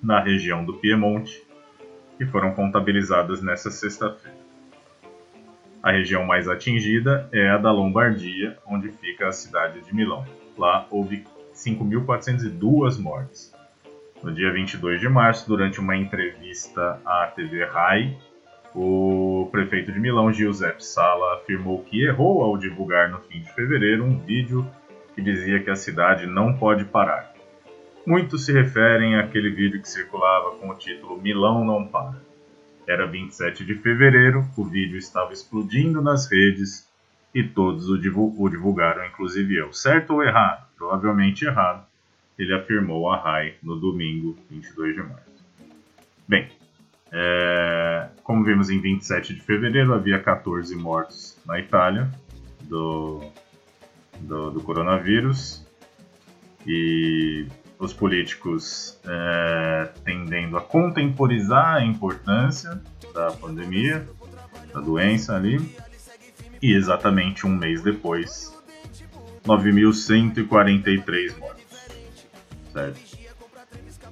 na 0.01 0.21
região 0.21 0.65
do 0.65 0.75
Piemonte, 0.75 1.43
que 2.17 2.25
foram 2.25 2.53
contabilizadas 2.53 3.43
nesta 3.43 3.69
sexta-feira. 3.69 4.39
A 5.83 5.91
região 5.91 6.25
mais 6.25 6.49
atingida 6.49 7.29
é 7.33 7.51
a 7.51 7.59
da 7.59 7.73
Lombardia, 7.73 8.57
onde 8.65 8.93
fica 8.93 9.27
a 9.27 9.33
cidade 9.33 9.81
de 9.81 9.93
Milão. 9.93 10.25
Lá 10.57 10.87
houve 10.89 11.25
5.402 11.53 13.01
mortes. 13.01 13.53
No 14.23 14.33
dia 14.33 14.53
22 14.53 15.01
de 15.01 15.09
março, 15.09 15.49
durante 15.49 15.81
uma 15.81 15.97
entrevista 15.97 17.01
à 17.05 17.27
TV 17.35 17.65
RAI, 17.65 18.17
o 18.73 19.49
prefeito 19.51 19.91
de 19.91 19.99
Milão, 19.99 20.33
Giuseppe 20.33 20.85
Sala, 20.85 21.39
afirmou 21.39 21.83
que 21.83 22.05
errou 22.05 22.45
ao 22.45 22.57
divulgar 22.57 23.11
no 23.11 23.19
fim 23.23 23.41
de 23.41 23.53
fevereiro 23.53 24.05
um 24.05 24.17
vídeo 24.21 24.65
que 25.15 25.23
dizia 25.23 25.63
que 25.63 25.71
a 25.71 25.77
cidade 25.77 26.27
não 26.27 26.55
pode 26.55 26.85
parar. 26.85 27.33
Muitos 28.07 28.45
se 28.45 28.53
referem 28.53 29.17
àquele 29.17 29.51
vídeo 29.51 29.81
que 29.81 29.89
circulava 29.89 30.57
com 30.57 30.69
o 30.69 30.75
título 30.75 31.21
Milão 31.21 31.65
não 31.65 31.87
para. 31.87 32.21
Era 32.87 33.07
27 33.07 33.65
de 33.65 33.77
fevereiro, 33.77 34.45
o 34.57 34.65
vídeo 34.65 34.99
estava 34.99 35.33
explodindo 35.33 36.03
nas 36.03 36.31
redes 36.31 36.87
e 37.35 37.43
todos 37.43 37.89
o, 37.89 37.99
divulgaram, 37.99 39.07
inclusive 39.07 39.57
eu. 39.57 39.73
Certo 39.73 40.15
ou 40.15 40.23
errado? 40.23 40.67
Provavelmente 40.77 41.47
errado, 41.47 41.87
ele 42.39 42.53
afirmou 42.55 43.11
a 43.11 43.17
RAI 43.17 43.55
no 43.63 43.77
domingo 43.77 44.37
22 44.51 44.95
de 44.95 45.03
março. 45.03 45.45
Bem, 46.29 46.49
é, 47.11 48.09
como 48.23 48.45
vimos 48.45 48.69
em 48.69 48.81
27 48.81 49.35
de 49.35 49.41
fevereiro, 49.41 49.95
havia 49.95 50.19
14 50.19 50.77
mortos 50.77 51.39
na 51.47 51.59
Itália 51.59 52.11
do, 52.63 53.21
do, 54.25 54.51
do 54.51 54.61
coronavírus 54.61 55.65
e 56.67 57.47
os 57.79 57.93
políticos 57.93 58.99
é, 59.05 59.91
tendendo 60.05 60.57
a 60.57 60.61
contemporizar 60.61 61.77
a 61.77 61.85
importância 61.85 62.81
da 63.13 63.31
pandemia, 63.33 64.09
da 64.73 64.81
doença 64.81 65.37
ali, 65.37 65.59
e 66.63 66.73
exatamente 66.73 67.47
um 67.47 67.51
mês 67.51 67.83
depois, 67.83 68.55
9.143 69.45 71.39
mortos, 71.39 71.65
certo? 72.73 73.01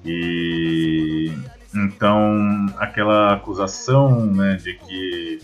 E 0.05 1.33
então 1.75 2.67
aquela 2.77 3.35
acusação 3.35 4.27
né, 4.27 4.57
de 4.57 4.75
que 4.75 5.41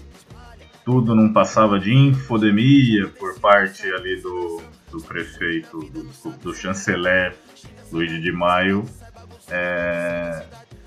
tudo 0.89 1.15
não 1.15 1.31
passava 1.31 1.79
de 1.79 1.93
infodemia 1.93 3.09
por 3.19 3.39
parte 3.39 3.87
ali 3.93 4.23
do, 4.23 4.63
do 4.91 5.03
prefeito, 5.03 5.81
do, 5.81 6.31
do 6.43 6.55
chanceler 6.55 7.37
Luigi 7.93 8.19
de 8.19 8.33
Maio, 8.33 8.87
é, 9.51 10.47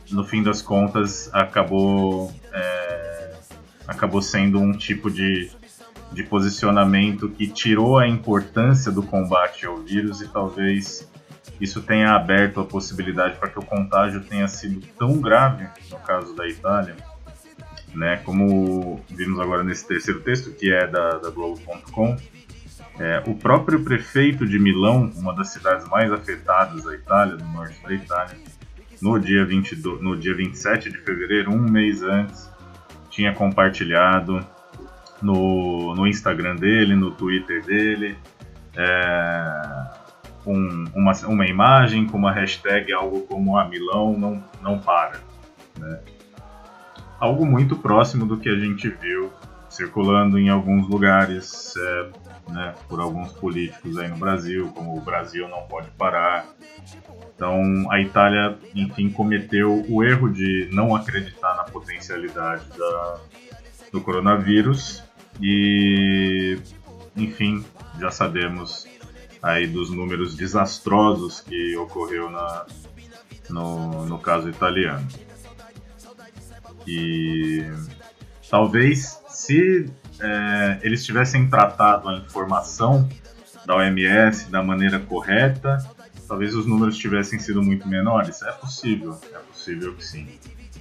no 0.09 0.23
fim 0.23 0.41
das 0.41 0.59
contas 0.59 1.29
acabou 1.31 2.33
é, 2.51 3.35
acabou 3.85 4.23
sendo 4.23 4.59
um 4.59 4.71
tipo 4.71 5.07
de, 5.11 5.51
de 6.11 6.23
posicionamento 6.23 7.29
que 7.29 7.45
tirou 7.45 7.99
a 7.99 8.07
importância 8.07 8.91
do 8.91 9.03
combate 9.03 9.67
ao 9.67 9.77
vírus 9.77 10.19
e 10.19 10.27
talvez 10.27 11.07
isso 11.59 11.79
tenha 11.79 12.15
aberto 12.15 12.59
a 12.59 12.65
possibilidade 12.65 13.37
para 13.37 13.49
que 13.49 13.59
o 13.59 13.63
contágio 13.63 14.21
tenha 14.21 14.47
sido 14.47 14.83
tão 14.97 15.21
grave 15.21 15.67
no 15.91 15.99
caso 15.99 16.35
da 16.35 16.47
Itália, 16.47 16.95
né? 17.93 18.17
Como 18.17 19.01
vimos 19.09 19.39
agora 19.39 19.63
nesse 19.63 19.87
terceiro 19.87 20.21
texto, 20.21 20.51
que 20.53 20.71
é 20.71 20.87
da, 20.87 21.17
da 21.17 21.29
Globo.com, 21.29 22.17
é, 22.99 23.23
o 23.25 23.35
próprio 23.35 23.83
prefeito 23.83 24.45
de 24.45 24.59
Milão, 24.59 25.11
uma 25.15 25.33
das 25.33 25.49
cidades 25.49 25.87
mais 25.87 26.11
afetadas 26.11 26.83
da 26.83 26.93
Itália, 26.93 27.37
do 27.37 27.45
norte 27.45 27.81
da 27.81 27.93
Itália, 27.93 28.37
no 29.01 29.19
dia, 29.19 29.45
22, 29.45 30.01
no 30.01 30.15
dia 30.15 30.35
27 30.35 30.91
de 30.91 30.97
fevereiro, 30.99 31.51
um 31.51 31.69
mês 31.69 32.03
antes, 32.03 32.49
tinha 33.09 33.33
compartilhado 33.33 34.45
no, 35.21 35.95
no 35.95 36.07
Instagram 36.07 36.55
dele, 36.55 36.95
no 36.95 37.11
Twitter 37.11 37.65
dele, 37.65 38.15
é, 38.75 40.01
um, 40.45 40.85
uma, 40.95 41.11
uma 41.27 41.45
imagem 41.45 42.05
com 42.05 42.17
uma 42.17 42.31
hashtag, 42.31 42.91
algo 42.93 43.21
como 43.21 43.57
a 43.57 43.63
ah, 43.63 43.67
Milão 43.67 44.17
não, 44.17 44.43
não 44.61 44.79
para. 44.79 45.19
Né? 45.79 45.99
Algo 47.21 47.45
muito 47.45 47.75
próximo 47.75 48.25
do 48.25 48.37
que 48.37 48.49
a 48.49 48.55
gente 48.55 48.89
viu 48.89 49.31
circulando 49.69 50.39
em 50.39 50.49
alguns 50.49 50.87
lugares 50.89 51.73
é, 51.77 52.09
né, 52.51 52.75
por 52.89 52.99
alguns 52.99 53.31
políticos 53.31 53.97
aí 53.99 54.09
no 54.09 54.17
Brasil, 54.17 54.71
como 54.75 54.97
o 54.97 55.01
Brasil 55.01 55.47
não 55.47 55.61
pode 55.61 55.89
parar. 55.91 56.47
Então 57.35 57.89
a 57.91 58.01
Itália, 58.01 58.57
enfim, 58.73 59.09
cometeu 59.09 59.85
o 59.87 60.03
erro 60.03 60.29
de 60.29 60.67
não 60.71 60.95
acreditar 60.95 61.55
na 61.55 61.63
potencialidade 61.63 62.65
da, 62.75 63.19
do 63.91 64.01
coronavírus 64.01 65.03
e, 65.39 66.57
enfim, 67.15 67.63
já 67.99 68.09
sabemos 68.09 68.87
aí 69.43 69.67
dos 69.67 69.91
números 69.91 70.35
desastrosos 70.35 71.39
que 71.39 71.77
ocorreu 71.77 72.31
na, 72.31 72.65
no, 73.47 74.07
no 74.07 74.17
caso 74.17 74.49
italiano. 74.49 75.07
E 76.87 77.65
talvez 78.49 79.21
se 79.29 79.89
é, 80.19 80.79
eles 80.81 81.05
tivessem 81.05 81.49
tratado 81.49 82.09
a 82.09 82.17
informação 82.17 83.07
da 83.65 83.75
OMS 83.75 84.49
da 84.49 84.61
maneira 84.61 84.99
correta, 84.99 85.77
talvez 86.27 86.55
os 86.55 86.65
números 86.65 86.97
tivessem 86.97 87.39
sido 87.39 87.61
muito 87.61 87.87
menores. 87.87 88.41
É 88.41 88.51
possível, 88.51 89.19
é 89.33 89.37
possível 89.37 89.93
que 89.93 90.05
sim. 90.05 90.27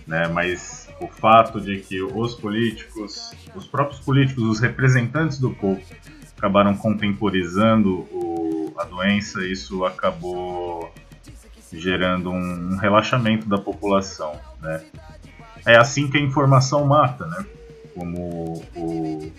Né? 0.07 0.29
Mas 0.29 0.89
o 1.01 1.07
fato 1.07 1.61
de 1.61 1.79
que 1.81 2.03
os 2.03 2.35
políticos, 2.35 3.33
os 3.55 3.67
próprios 3.67 4.01
políticos, 4.01 4.45
os 4.45 4.61
representantes 4.61 5.39
do 5.39 5.51
povo, 5.51 5.81
acabaram 6.37 6.75
contemporizando 6.75 8.01
o, 8.13 8.73
a 8.79 8.85
doença, 8.85 9.45
isso 9.45 9.85
acabou 9.85 10.93
gerando 11.73 12.31
um, 12.31 12.73
um 12.73 12.77
relaxamento 12.77 13.49
da 13.49 13.59
população. 13.59 14.39
Né? 14.61 14.85
É 15.67 15.77
assim 15.77 16.11
que 16.11 16.19
a 16.19 16.21
informação 16.21 16.85
mata, 16.87 17.27
né? 17.27 17.45
como 17.95 18.63
o, 18.75 19.33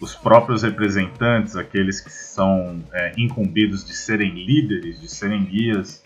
os 0.00 0.14
próprios 0.14 0.62
representantes, 0.62 1.56
aqueles 1.56 2.00
que 2.00 2.10
são 2.10 2.82
é, 2.92 3.12
incumbidos 3.16 3.84
de 3.84 3.94
serem 3.94 4.32
líderes, 4.34 5.00
de 5.00 5.08
serem 5.08 5.44
guias 5.44 6.02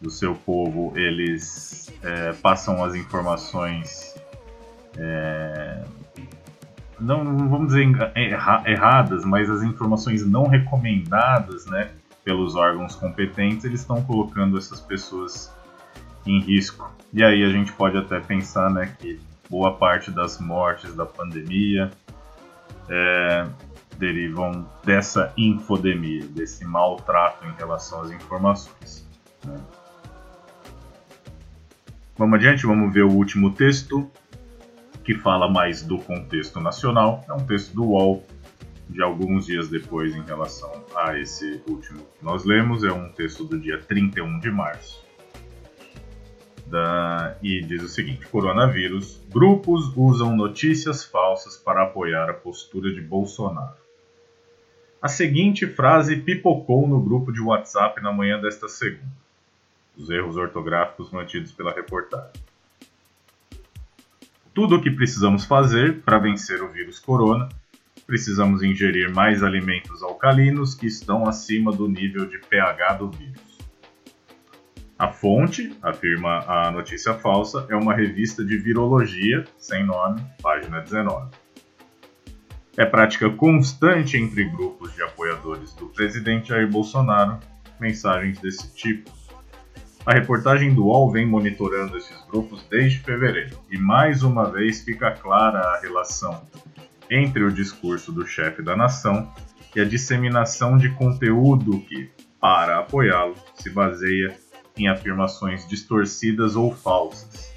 do 0.00 0.10
seu 0.10 0.34
povo, 0.34 0.92
eles 0.96 1.92
é, 2.02 2.32
passam 2.32 2.82
as 2.84 2.94
informações 2.94 4.14
é, 4.98 5.84
não, 6.98 7.24
vamos 7.48 7.68
dizer 7.68 7.86
erra, 8.14 8.62
erradas, 8.66 9.24
mas 9.24 9.50
as 9.50 9.62
informações 9.62 10.26
não 10.26 10.46
recomendadas, 10.46 11.66
né, 11.66 11.90
pelos 12.24 12.54
órgãos 12.54 12.96
competentes, 12.96 13.64
eles 13.64 13.80
estão 13.80 14.02
colocando 14.02 14.56
essas 14.56 14.80
pessoas 14.80 15.54
em 16.30 16.40
risco. 16.40 16.90
E 17.12 17.22
aí 17.22 17.44
a 17.44 17.48
gente 17.50 17.72
pode 17.72 17.96
até 17.96 18.20
pensar, 18.20 18.70
né, 18.70 18.94
que 18.98 19.20
boa 19.48 19.74
parte 19.76 20.10
das 20.10 20.40
mortes 20.40 20.94
da 20.94 21.06
pandemia 21.06 21.90
é, 22.88 23.46
derivam 23.98 24.68
dessa 24.84 25.32
infodemia, 25.36 26.26
desse 26.26 26.64
maltrato 26.64 27.46
em 27.46 27.52
relação 27.52 28.02
às 28.02 28.10
informações. 28.10 29.08
Né? 29.44 29.58
Vamos 32.18 32.36
adiante, 32.36 32.66
vamos 32.66 32.92
ver 32.92 33.04
o 33.04 33.10
último 33.10 33.52
texto, 33.52 34.10
que 35.04 35.14
fala 35.14 35.48
mais 35.48 35.82
do 35.82 35.98
contexto 35.98 36.60
nacional. 36.60 37.24
É 37.28 37.32
um 37.32 37.46
texto 37.46 37.72
do 37.74 37.84
UOL, 37.84 38.26
de 38.88 39.02
alguns 39.02 39.46
dias 39.46 39.68
depois 39.68 40.14
em 40.14 40.22
relação 40.22 40.84
a 40.96 41.18
esse 41.18 41.62
último 41.68 42.00
que 42.18 42.24
nós 42.24 42.44
lemos. 42.44 42.82
É 42.82 42.92
um 42.92 43.08
texto 43.10 43.44
do 43.44 43.58
dia 43.58 43.78
31 43.78 44.40
de 44.40 44.50
março 44.50 45.05
da, 46.66 47.36
e 47.42 47.60
diz 47.62 47.82
o 47.82 47.88
seguinte: 47.88 48.26
coronavírus, 48.26 49.20
grupos 49.30 49.92
usam 49.96 50.36
notícias 50.36 51.04
falsas 51.04 51.56
para 51.56 51.84
apoiar 51.84 52.28
a 52.28 52.34
postura 52.34 52.92
de 52.92 53.00
Bolsonaro. 53.00 53.76
A 55.00 55.08
seguinte 55.08 55.66
frase 55.66 56.16
pipocou 56.16 56.88
no 56.88 57.00
grupo 57.00 57.32
de 57.32 57.40
WhatsApp 57.40 58.02
na 58.02 58.12
manhã 58.12 58.40
desta 58.40 58.68
segunda. 58.68 59.06
Os 59.96 60.10
erros 60.10 60.36
ortográficos 60.36 61.10
mantidos 61.10 61.52
pela 61.52 61.72
reportagem. 61.72 62.32
Tudo 64.52 64.76
o 64.76 64.82
que 64.82 64.90
precisamos 64.90 65.44
fazer 65.44 66.00
para 66.00 66.18
vencer 66.18 66.62
o 66.62 66.68
vírus 66.68 66.98
corona, 66.98 67.48
precisamos 68.06 68.62
ingerir 68.62 69.12
mais 69.12 69.42
alimentos 69.42 70.02
alcalinos 70.02 70.74
que 70.74 70.86
estão 70.86 71.28
acima 71.28 71.70
do 71.72 71.88
nível 71.88 72.26
de 72.26 72.38
pH 72.38 72.94
do 72.94 73.10
vírus. 73.10 73.45
A 74.98 75.08
fonte, 75.08 75.76
afirma 75.82 76.42
a 76.48 76.70
notícia 76.70 77.12
falsa, 77.12 77.66
é 77.68 77.76
uma 77.76 77.94
revista 77.94 78.42
de 78.42 78.56
virologia, 78.56 79.44
sem 79.58 79.84
nome, 79.84 80.22
página 80.42 80.80
19. 80.80 81.34
É 82.78 82.86
prática 82.86 83.28
constante 83.28 84.16
entre 84.16 84.44
grupos 84.44 84.94
de 84.94 85.02
apoiadores 85.02 85.74
do 85.74 85.86
presidente 85.88 86.48
Jair 86.48 86.70
Bolsonaro 86.70 87.38
mensagens 87.78 88.38
desse 88.38 88.74
tipo. 88.74 89.10
A 90.06 90.14
reportagem 90.14 90.74
do 90.74 90.86
UOL 90.86 91.10
vem 91.10 91.26
monitorando 91.26 91.98
esses 91.98 92.24
grupos 92.26 92.64
desde 92.70 93.00
fevereiro 93.00 93.58
e 93.70 93.76
mais 93.76 94.22
uma 94.22 94.50
vez 94.50 94.82
fica 94.82 95.10
clara 95.10 95.58
a 95.58 95.80
relação 95.80 96.42
entre 97.10 97.44
o 97.44 97.52
discurso 97.52 98.12
do 98.12 98.26
chefe 98.26 98.62
da 98.62 98.74
nação 98.74 99.30
e 99.74 99.80
a 99.80 99.84
disseminação 99.84 100.78
de 100.78 100.88
conteúdo 100.90 101.80
que, 101.80 102.10
para 102.40 102.78
apoiá-lo, 102.78 103.34
se 103.56 103.68
baseia 103.68 104.34
em 104.76 104.88
afirmações 104.88 105.66
distorcidas 105.66 106.56
ou 106.56 106.74
falsas. 106.74 107.54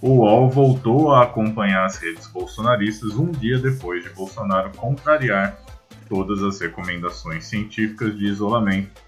O 0.00 0.18
UOL 0.18 0.50
voltou 0.50 1.12
a 1.12 1.24
acompanhar 1.24 1.84
as 1.84 1.96
redes 1.96 2.26
bolsonaristas 2.28 3.16
um 3.16 3.30
dia 3.30 3.58
depois 3.58 4.04
de 4.04 4.10
Bolsonaro 4.10 4.70
contrariar 4.76 5.58
todas 6.08 6.42
as 6.42 6.60
recomendações 6.60 7.46
científicas 7.46 8.16
de 8.16 8.26
isolamento 8.26 9.02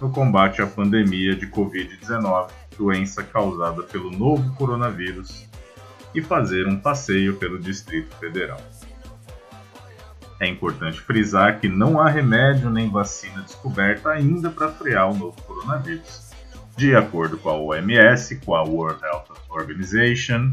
no 0.00 0.10
combate 0.10 0.60
à 0.60 0.66
pandemia 0.66 1.34
de 1.34 1.46
Covid-19, 1.46 2.50
doença 2.76 3.22
causada 3.22 3.82
pelo 3.84 4.10
novo 4.10 4.54
coronavírus, 4.54 5.48
e 6.14 6.22
fazer 6.22 6.68
um 6.68 6.78
passeio 6.78 7.36
pelo 7.36 7.58
Distrito 7.58 8.14
Federal. 8.16 8.60
É 10.40 10.46
importante 10.46 11.00
frisar 11.00 11.58
que 11.58 11.68
não 11.68 12.00
há 12.00 12.08
remédio 12.08 12.70
nem 12.70 12.90
vacina 12.90 13.42
descoberta 13.42 14.10
ainda 14.10 14.50
para 14.50 14.70
frear 14.70 15.10
o 15.10 15.16
novo 15.16 15.40
coronavírus 15.42 16.23
de 16.76 16.94
acordo 16.94 17.38
com 17.38 17.50
a 17.50 17.56
OMS, 17.56 18.36
com 18.44 18.54
a 18.54 18.62
World 18.62 19.02
Health 19.04 19.28
Organization 19.48 20.50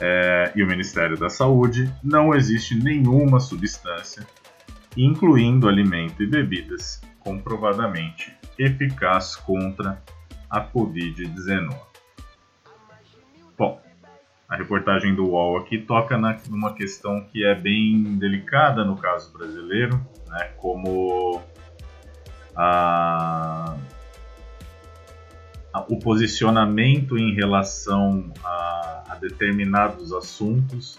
é, 0.00 0.52
e 0.54 0.62
o 0.62 0.66
Ministério 0.66 1.16
da 1.18 1.28
Saúde, 1.28 1.92
não 2.02 2.34
existe 2.34 2.74
nenhuma 2.74 3.40
substância, 3.40 4.26
incluindo 4.96 5.68
alimento 5.68 6.22
e 6.22 6.26
bebidas, 6.26 7.02
comprovadamente 7.18 8.34
eficaz 8.58 9.36
contra 9.36 10.02
a 10.48 10.64
Covid-19. 10.64 11.76
Bom, 13.58 13.80
a 14.48 14.56
reportagem 14.56 15.14
do 15.14 15.30
UOL 15.30 15.58
aqui 15.58 15.78
toca 15.78 16.16
na, 16.16 16.36
numa 16.48 16.74
questão 16.74 17.24
que 17.24 17.44
é 17.44 17.54
bem 17.54 18.16
delicada 18.18 18.84
no 18.84 18.96
caso 18.96 19.32
brasileiro, 19.32 20.00
né, 20.28 20.50
como 20.56 21.42
a 22.56 23.76
o 25.88 25.98
posicionamento 25.98 27.16
em 27.16 27.34
relação 27.34 28.32
a, 28.42 29.04
a 29.10 29.14
determinados 29.14 30.12
assuntos 30.12 30.98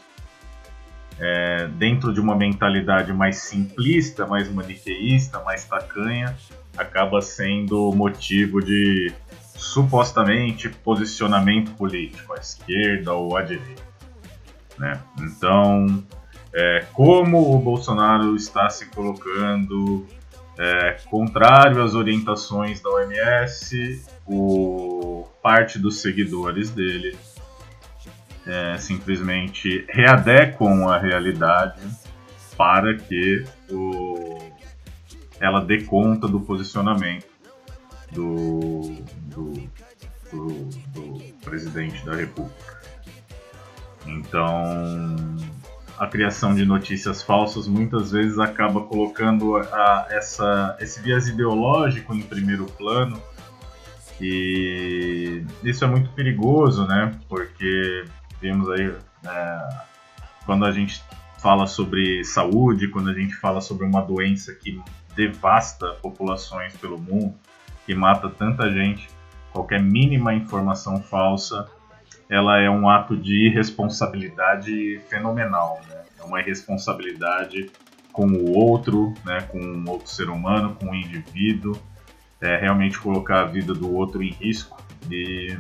é, 1.19 1.67
dentro 1.67 2.13
de 2.13 2.19
uma 2.19 2.35
mentalidade 2.35 3.13
mais 3.13 3.37
simplista, 3.37 4.25
mais 4.25 4.51
maniqueísta, 4.51 5.39
mais 5.43 5.65
tacanha, 5.65 6.35
acaba 6.75 7.21
sendo 7.21 7.91
motivo 7.93 8.59
de 8.59 9.13
supostamente 9.55 10.67
posicionamento 10.69 11.71
político, 11.71 12.33
à 12.33 12.37
esquerda 12.37 13.13
ou 13.13 13.37
à 13.37 13.43
direita. 13.43 13.83
Né? 14.79 14.99
Então, 15.19 16.03
é, 16.53 16.85
como 16.91 17.55
o 17.55 17.59
Bolsonaro 17.59 18.35
está 18.35 18.69
se 18.69 18.87
colocando 18.87 20.07
é, 20.61 20.97
contrário 21.09 21.81
às 21.81 21.95
orientações 21.95 22.81
da 22.81 22.89
OMS, 22.91 24.05
o, 24.27 25.27
parte 25.41 25.79
dos 25.79 26.01
seguidores 26.01 26.69
dele 26.69 27.17
é, 28.45 28.77
simplesmente 28.77 29.83
readequam 29.89 30.87
a 30.87 30.99
realidade 30.99 31.81
para 32.55 32.95
que 32.95 33.43
o, 33.71 34.37
ela 35.39 35.61
dê 35.61 35.83
conta 35.83 36.27
do 36.27 36.39
posicionamento 36.41 37.25
do, 38.11 38.97
do, 39.23 39.53
do, 40.31 40.47
do 40.93 41.33
presidente 41.43 42.05
da 42.05 42.13
República. 42.13 42.79
Então, 44.05 45.15
a 46.01 46.07
criação 46.07 46.55
de 46.55 46.65
notícias 46.65 47.21
falsas 47.21 47.67
muitas 47.67 48.11
vezes 48.11 48.39
acaba 48.39 48.81
colocando 48.81 49.55
a, 49.55 50.07
essa, 50.09 50.75
esse 50.79 50.99
viés 50.99 51.27
ideológico 51.27 52.15
em 52.15 52.23
primeiro 52.23 52.65
plano 52.65 53.21
e 54.19 55.43
isso 55.63 55.85
é 55.85 55.87
muito 55.87 56.09
perigoso, 56.13 56.87
né? 56.87 57.15
Porque 57.29 58.03
vemos 58.41 58.67
aí 58.71 58.91
é, 59.27 59.69
quando 60.43 60.65
a 60.65 60.71
gente 60.71 61.03
fala 61.37 61.67
sobre 61.67 62.23
saúde, 62.23 62.87
quando 62.87 63.11
a 63.11 63.13
gente 63.13 63.35
fala 63.35 63.61
sobre 63.61 63.85
uma 63.85 64.01
doença 64.01 64.55
que 64.55 64.81
devasta 65.15 65.85
populações 66.01 66.75
pelo 66.77 66.97
mundo, 66.97 67.35
que 67.85 67.93
mata 67.93 68.27
tanta 68.27 68.71
gente, 68.71 69.07
qualquer 69.53 69.79
mínima 69.79 70.33
informação 70.33 70.99
falsa, 70.99 71.69
ela 72.31 72.61
é 72.61 72.69
um 72.69 72.89
ato 72.89 73.17
de 73.17 73.47
irresponsabilidade 73.47 75.01
fenomenal, 75.09 75.81
né? 75.89 76.03
É 76.17 76.23
uma 76.23 76.39
irresponsabilidade 76.39 77.69
com 78.13 78.25
o 78.25 78.57
outro, 78.57 79.13
né? 79.25 79.41
Com 79.41 79.59
um 79.59 79.89
outro 79.89 80.09
ser 80.09 80.29
humano, 80.29 80.73
com 80.75 80.85
o 80.85 80.89
um 80.91 80.95
indivíduo, 80.95 81.77
é 82.39 82.55
realmente 82.55 82.97
colocar 82.97 83.41
a 83.41 83.45
vida 83.45 83.73
do 83.73 83.93
outro 83.93 84.23
em 84.23 84.31
risco 84.31 84.81
e 85.11 85.57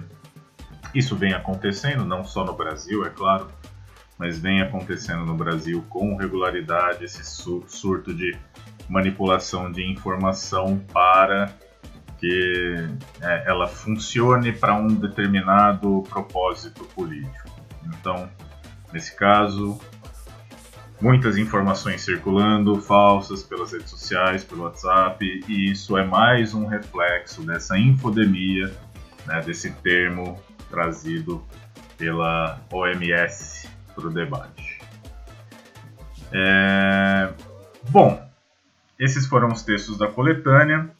isso 0.95 1.15
vem 1.15 1.33
acontecendo 1.33 2.05
não 2.05 2.23
só 2.23 2.45
no 2.45 2.53
Brasil, 2.53 3.05
é 3.05 3.09
claro, 3.09 3.47
mas 4.17 4.39
vem 4.39 4.61
acontecendo 4.61 5.25
no 5.25 5.35
Brasil 5.35 5.83
com 5.89 6.15
regularidade 6.15 7.03
esse 7.03 7.23
surto 7.23 8.13
de 8.13 8.35
manipulação 8.87 9.69
de 9.69 9.83
informação 9.83 10.79
para 10.93 11.53
que 12.21 12.87
é, 13.19 13.49
ela 13.49 13.67
funcione 13.67 14.53
para 14.53 14.75
um 14.75 14.87
determinado 14.87 16.03
propósito 16.07 16.85
político. 16.85 17.49
Então, 17.87 18.29
nesse 18.93 19.15
caso, 19.15 19.79
muitas 21.01 21.35
informações 21.35 22.01
circulando, 22.01 22.79
falsas 22.79 23.41
pelas 23.41 23.73
redes 23.73 23.89
sociais, 23.89 24.43
pelo 24.43 24.61
WhatsApp, 24.61 25.43
e 25.47 25.71
isso 25.71 25.97
é 25.97 26.05
mais 26.05 26.53
um 26.53 26.67
reflexo 26.67 27.41
dessa 27.41 27.75
infodemia, 27.77 28.71
né, 29.25 29.41
desse 29.41 29.71
termo 29.71 30.39
trazido 30.69 31.43
pela 31.97 32.61
OMS 32.71 33.67
para 33.95 34.07
o 34.07 34.11
debate. 34.11 34.79
É... 36.31 37.33
Bom, 37.89 38.23
esses 38.99 39.25
foram 39.25 39.47
os 39.47 39.63
textos 39.63 39.97
da 39.97 40.07
coletânea 40.07 40.91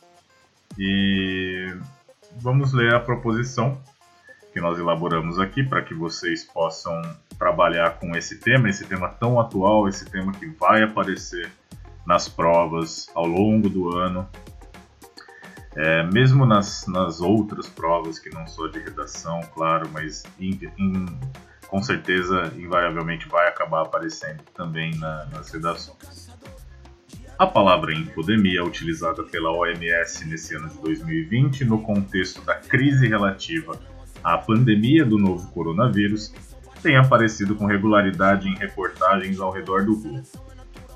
e 0.78 1.76
vamos 2.40 2.74
ler 2.74 2.94
a 2.94 3.00
proposição 3.00 3.78
que 4.54 4.60
nós 4.60 4.78
elaboramos 4.78 5.40
aqui 5.40 5.64
para 5.64 5.82
que 5.82 5.94
vocês 5.94 6.44
possam 6.44 7.02
trabalhar 7.38 8.00
com 8.00 8.16
esse 8.16 8.38
tema, 8.38 8.70
esse 8.70 8.86
tema 8.86 9.10
tão 9.10 9.40
atual, 9.40 9.88
esse 9.88 10.06
tema 10.06 10.32
que 10.34 10.46
vai 10.48 10.84
aparecer 10.84 11.52
nas 12.06 12.28
provas 12.28 13.10
ao 13.16 13.26
longo 13.26 13.70
do 13.70 13.98
ano, 13.98 14.28
é, 15.76 16.04
mesmo 16.04 16.46
nas, 16.46 16.86
nas 16.88 17.22
outras 17.22 17.68
provas 17.68 18.20
que 18.20 18.30
não 18.30 18.46
só 18.46 18.68
de 18.68 18.80
redação, 18.80 19.40
claro, 19.54 19.90
mas 19.94 20.24
in, 20.40 20.60
in, 20.78 21.06
com 21.68 21.82
certeza, 21.82 22.52
invariavelmente 22.58 23.28
vai 23.30 23.48
acabar 23.48 23.84
aparecendo 23.84 24.44
também 24.54 24.94
na, 24.98 25.26
nas 25.28 25.50
redações. 25.50 26.31
A 27.42 27.48
palavra 27.48 27.92
infodemia 27.92 28.60
é 28.60 28.64
utilizada 28.64 29.24
pela 29.24 29.50
OMS 29.52 30.28
nesse 30.28 30.56
ano 30.56 30.70
de 30.70 30.78
2020 30.78 31.66
no 31.66 31.82
contexto 31.82 32.40
da 32.44 32.54
crise 32.54 33.08
relativa 33.08 33.80
a 34.24 34.38
pandemia 34.38 35.04
do 35.04 35.18
novo 35.18 35.52
coronavírus 35.52 36.32
tem 36.84 36.98
aparecido 36.98 37.56
com 37.56 37.66
regularidade 37.66 38.48
em 38.48 38.54
reportagens 38.54 39.40
ao 39.40 39.50
redor 39.50 39.86
do 39.86 39.96
globo. 39.96 40.22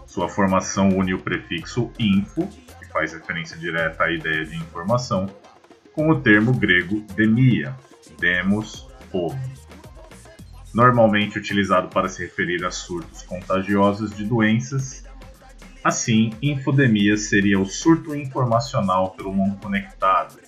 Sua 0.06 0.30
formação 0.30 0.90
une 0.90 1.16
o 1.16 1.20
prefixo 1.20 1.92
info, 1.98 2.48
que 2.78 2.86
faz 2.94 3.12
referência 3.12 3.58
direta 3.58 4.04
à 4.04 4.12
ideia 4.12 4.46
de 4.46 4.56
informação, 4.56 5.26
com 5.94 6.12
o 6.12 6.22
termo 6.22 6.54
grego 6.54 7.04
demia, 7.16 7.76
demos, 8.20 8.88
povo. 9.12 9.36
Normalmente 10.72 11.40
utilizado 11.40 11.88
para 11.88 12.08
se 12.08 12.22
referir 12.22 12.64
a 12.64 12.70
surtos 12.70 13.24
contagiosos 13.24 14.16
de 14.16 14.24
doenças, 14.26 15.05
assim, 15.86 16.32
infodemia 16.42 17.16
seria 17.16 17.60
o 17.60 17.66
surto 17.66 18.16
informacional 18.16 19.12
pelo 19.12 19.32
mundo 19.32 19.58
conectado, 19.58 20.40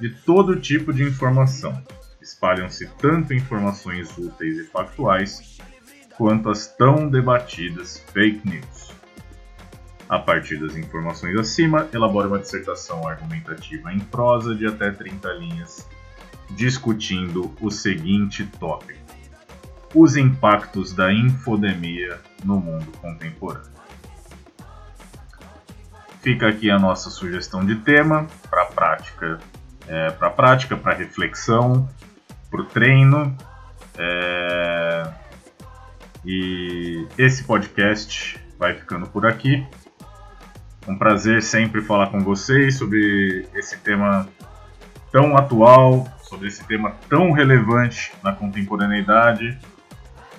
de 0.00 0.10
todo 0.10 0.58
tipo 0.58 0.92
de 0.92 1.04
informação, 1.04 1.80
espalham-se 2.20 2.88
tanto 2.98 3.32
informações 3.32 4.18
úteis 4.18 4.58
e 4.58 4.64
factuais 4.64 5.60
quanto 6.16 6.50
as 6.50 6.66
tão 6.66 7.08
debatidas 7.08 8.04
fake 8.12 8.44
news. 8.44 8.90
A 10.08 10.18
partir 10.18 10.58
das 10.58 10.76
informações 10.76 11.38
acima, 11.38 11.88
elabora 11.94 12.26
uma 12.26 12.40
dissertação 12.40 13.06
argumentativa 13.06 13.92
em 13.92 14.00
prosa 14.00 14.52
de 14.52 14.66
até 14.66 14.90
30 14.90 15.32
linhas, 15.34 15.88
discutindo 16.50 17.54
o 17.60 17.70
seguinte 17.70 18.44
tópico: 18.58 18.98
os 19.94 20.16
impactos 20.16 20.92
da 20.92 21.12
infodemia 21.12 22.20
no 22.44 22.58
mundo 22.58 22.90
contemporâneo. 23.00 23.81
Fica 26.22 26.48
aqui 26.48 26.70
a 26.70 26.78
nossa 26.78 27.10
sugestão 27.10 27.64
de 27.64 27.76
tema 27.76 28.26
para 28.48 28.66
prática, 28.66 29.40
é, 29.88 30.10
para 30.10 30.30
prática, 30.30 30.76
para 30.76 30.94
reflexão 30.94 31.88
para 32.52 32.60
o 32.60 32.64
treino. 32.64 33.36
É... 33.98 35.10
E 36.24 37.08
esse 37.18 37.42
podcast 37.42 38.38
vai 38.58 38.74
ficando 38.74 39.06
por 39.08 39.26
aqui. 39.26 39.66
Um 40.86 40.96
prazer 40.96 41.42
sempre 41.42 41.80
falar 41.80 42.08
com 42.08 42.20
vocês 42.20 42.76
sobre 42.76 43.46
esse 43.54 43.78
tema 43.78 44.28
tão 45.10 45.36
atual, 45.36 46.06
sobre 46.22 46.48
esse 46.48 46.62
tema 46.64 46.92
tão 47.08 47.32
relevante 47.32 48.12
na 48.22 48.32
contemporaneidade. 48.32 49.58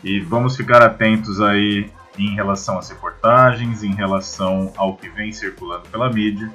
E 0.04 0.20
vamos 0.22 0.56
ficar 0.56 0.82
atentos 0.82 1.42
aí 1.42 1.92
em 2.18 2.36
relação 2.36 2.78
às 2.78 2.90
reportagens, 2.90 3.84
em 3.84 3.94
relação 3.94 4.72
ao 4.76 4.96
que 4.96 5.10
vem 5.10 5.32
circulando 5.32 5.88
pela 5.90 6.10
mídia, 6.10 6.52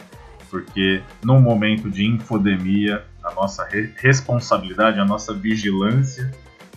porque 0.51 1.03
no 1.23 1.41
momento 1.41 1.91
de 1.91 2.07
infodemia 2.07 3.05
a 3.23 3.35
nossa 3.35 3.65
re 3.65 3.93
responsabilidade, 3.97 4.99
a 4.99 5.05
nossa 5.05 5.35
vigilância 5.35 6.31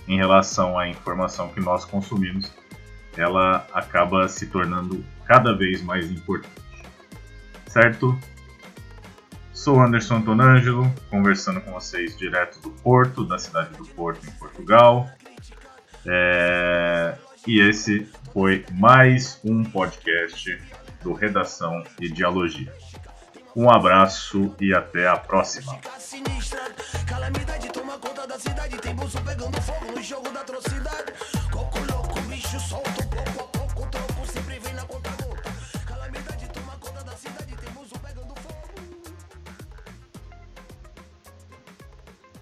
em 0.07 0.17
relação 0.17 0.77
à 0.77 0.87
informação 0.87 1.49
que 1.49 1.59
nós 1.59 1.85
consumimos, 1.85 2.51
ela 3.15 3.65
acaba 3.73 4.27
se 4.27 4.47
tornando 4.47 5.03
cada 5.25 5.55
vez 5.55 5.81
mais 5.81 6.09
importante. 6.11 6.61
Certo? 7.67 8.17
Sou 9.53 9.79
Anderson 9.79 10.15
Antonângelo, 10.15 10.91
conversando 11.09 11.61
com 11.61 11.71
vocês 11.71 12.17
direto 12.17 12.59
do 12.61 12.71
Porto, 12.71 13.23
da 13.23 13.37
cidade 13.37 13.75
do 13.77 13.85
Porto, 13.85 14.27
em 14.27 14.31
Portugal. 14.31 15.07
É... 16.05 17.15
E 17.47 17.59
esse 17.59 18.07
foi 18.33 18.65
mais 18.71 19.39
um 19.43 19.63
podcast 19.63 20.61
do 21.01 21.13
Redação 21.13 21.83
e 21.99 22.07
Dialogia. 22.09 22.71
Um 23.55 23.69
abraço 23.69 24.55
e 24.59 24.73
até 24.73 25.07
a 25.07 25.17
próxima. 25.17 25.75
Tá 25.77 25.97
da 28.27 28.39
cidade. 28.39 28.77
Tem 28.77 28.95
bolso 28.95 29.21
pegando 29.23 29.61
fogo 29.61 29.91
no 29.93 30.01
jogo 30.01 30.29
da 30.29 30.41
atrocidade. 30.41 31.13
Coco 31.51 31.79
louco, 31.91 32.21
bicho 32.21 32.59
solto. 32.59 32.90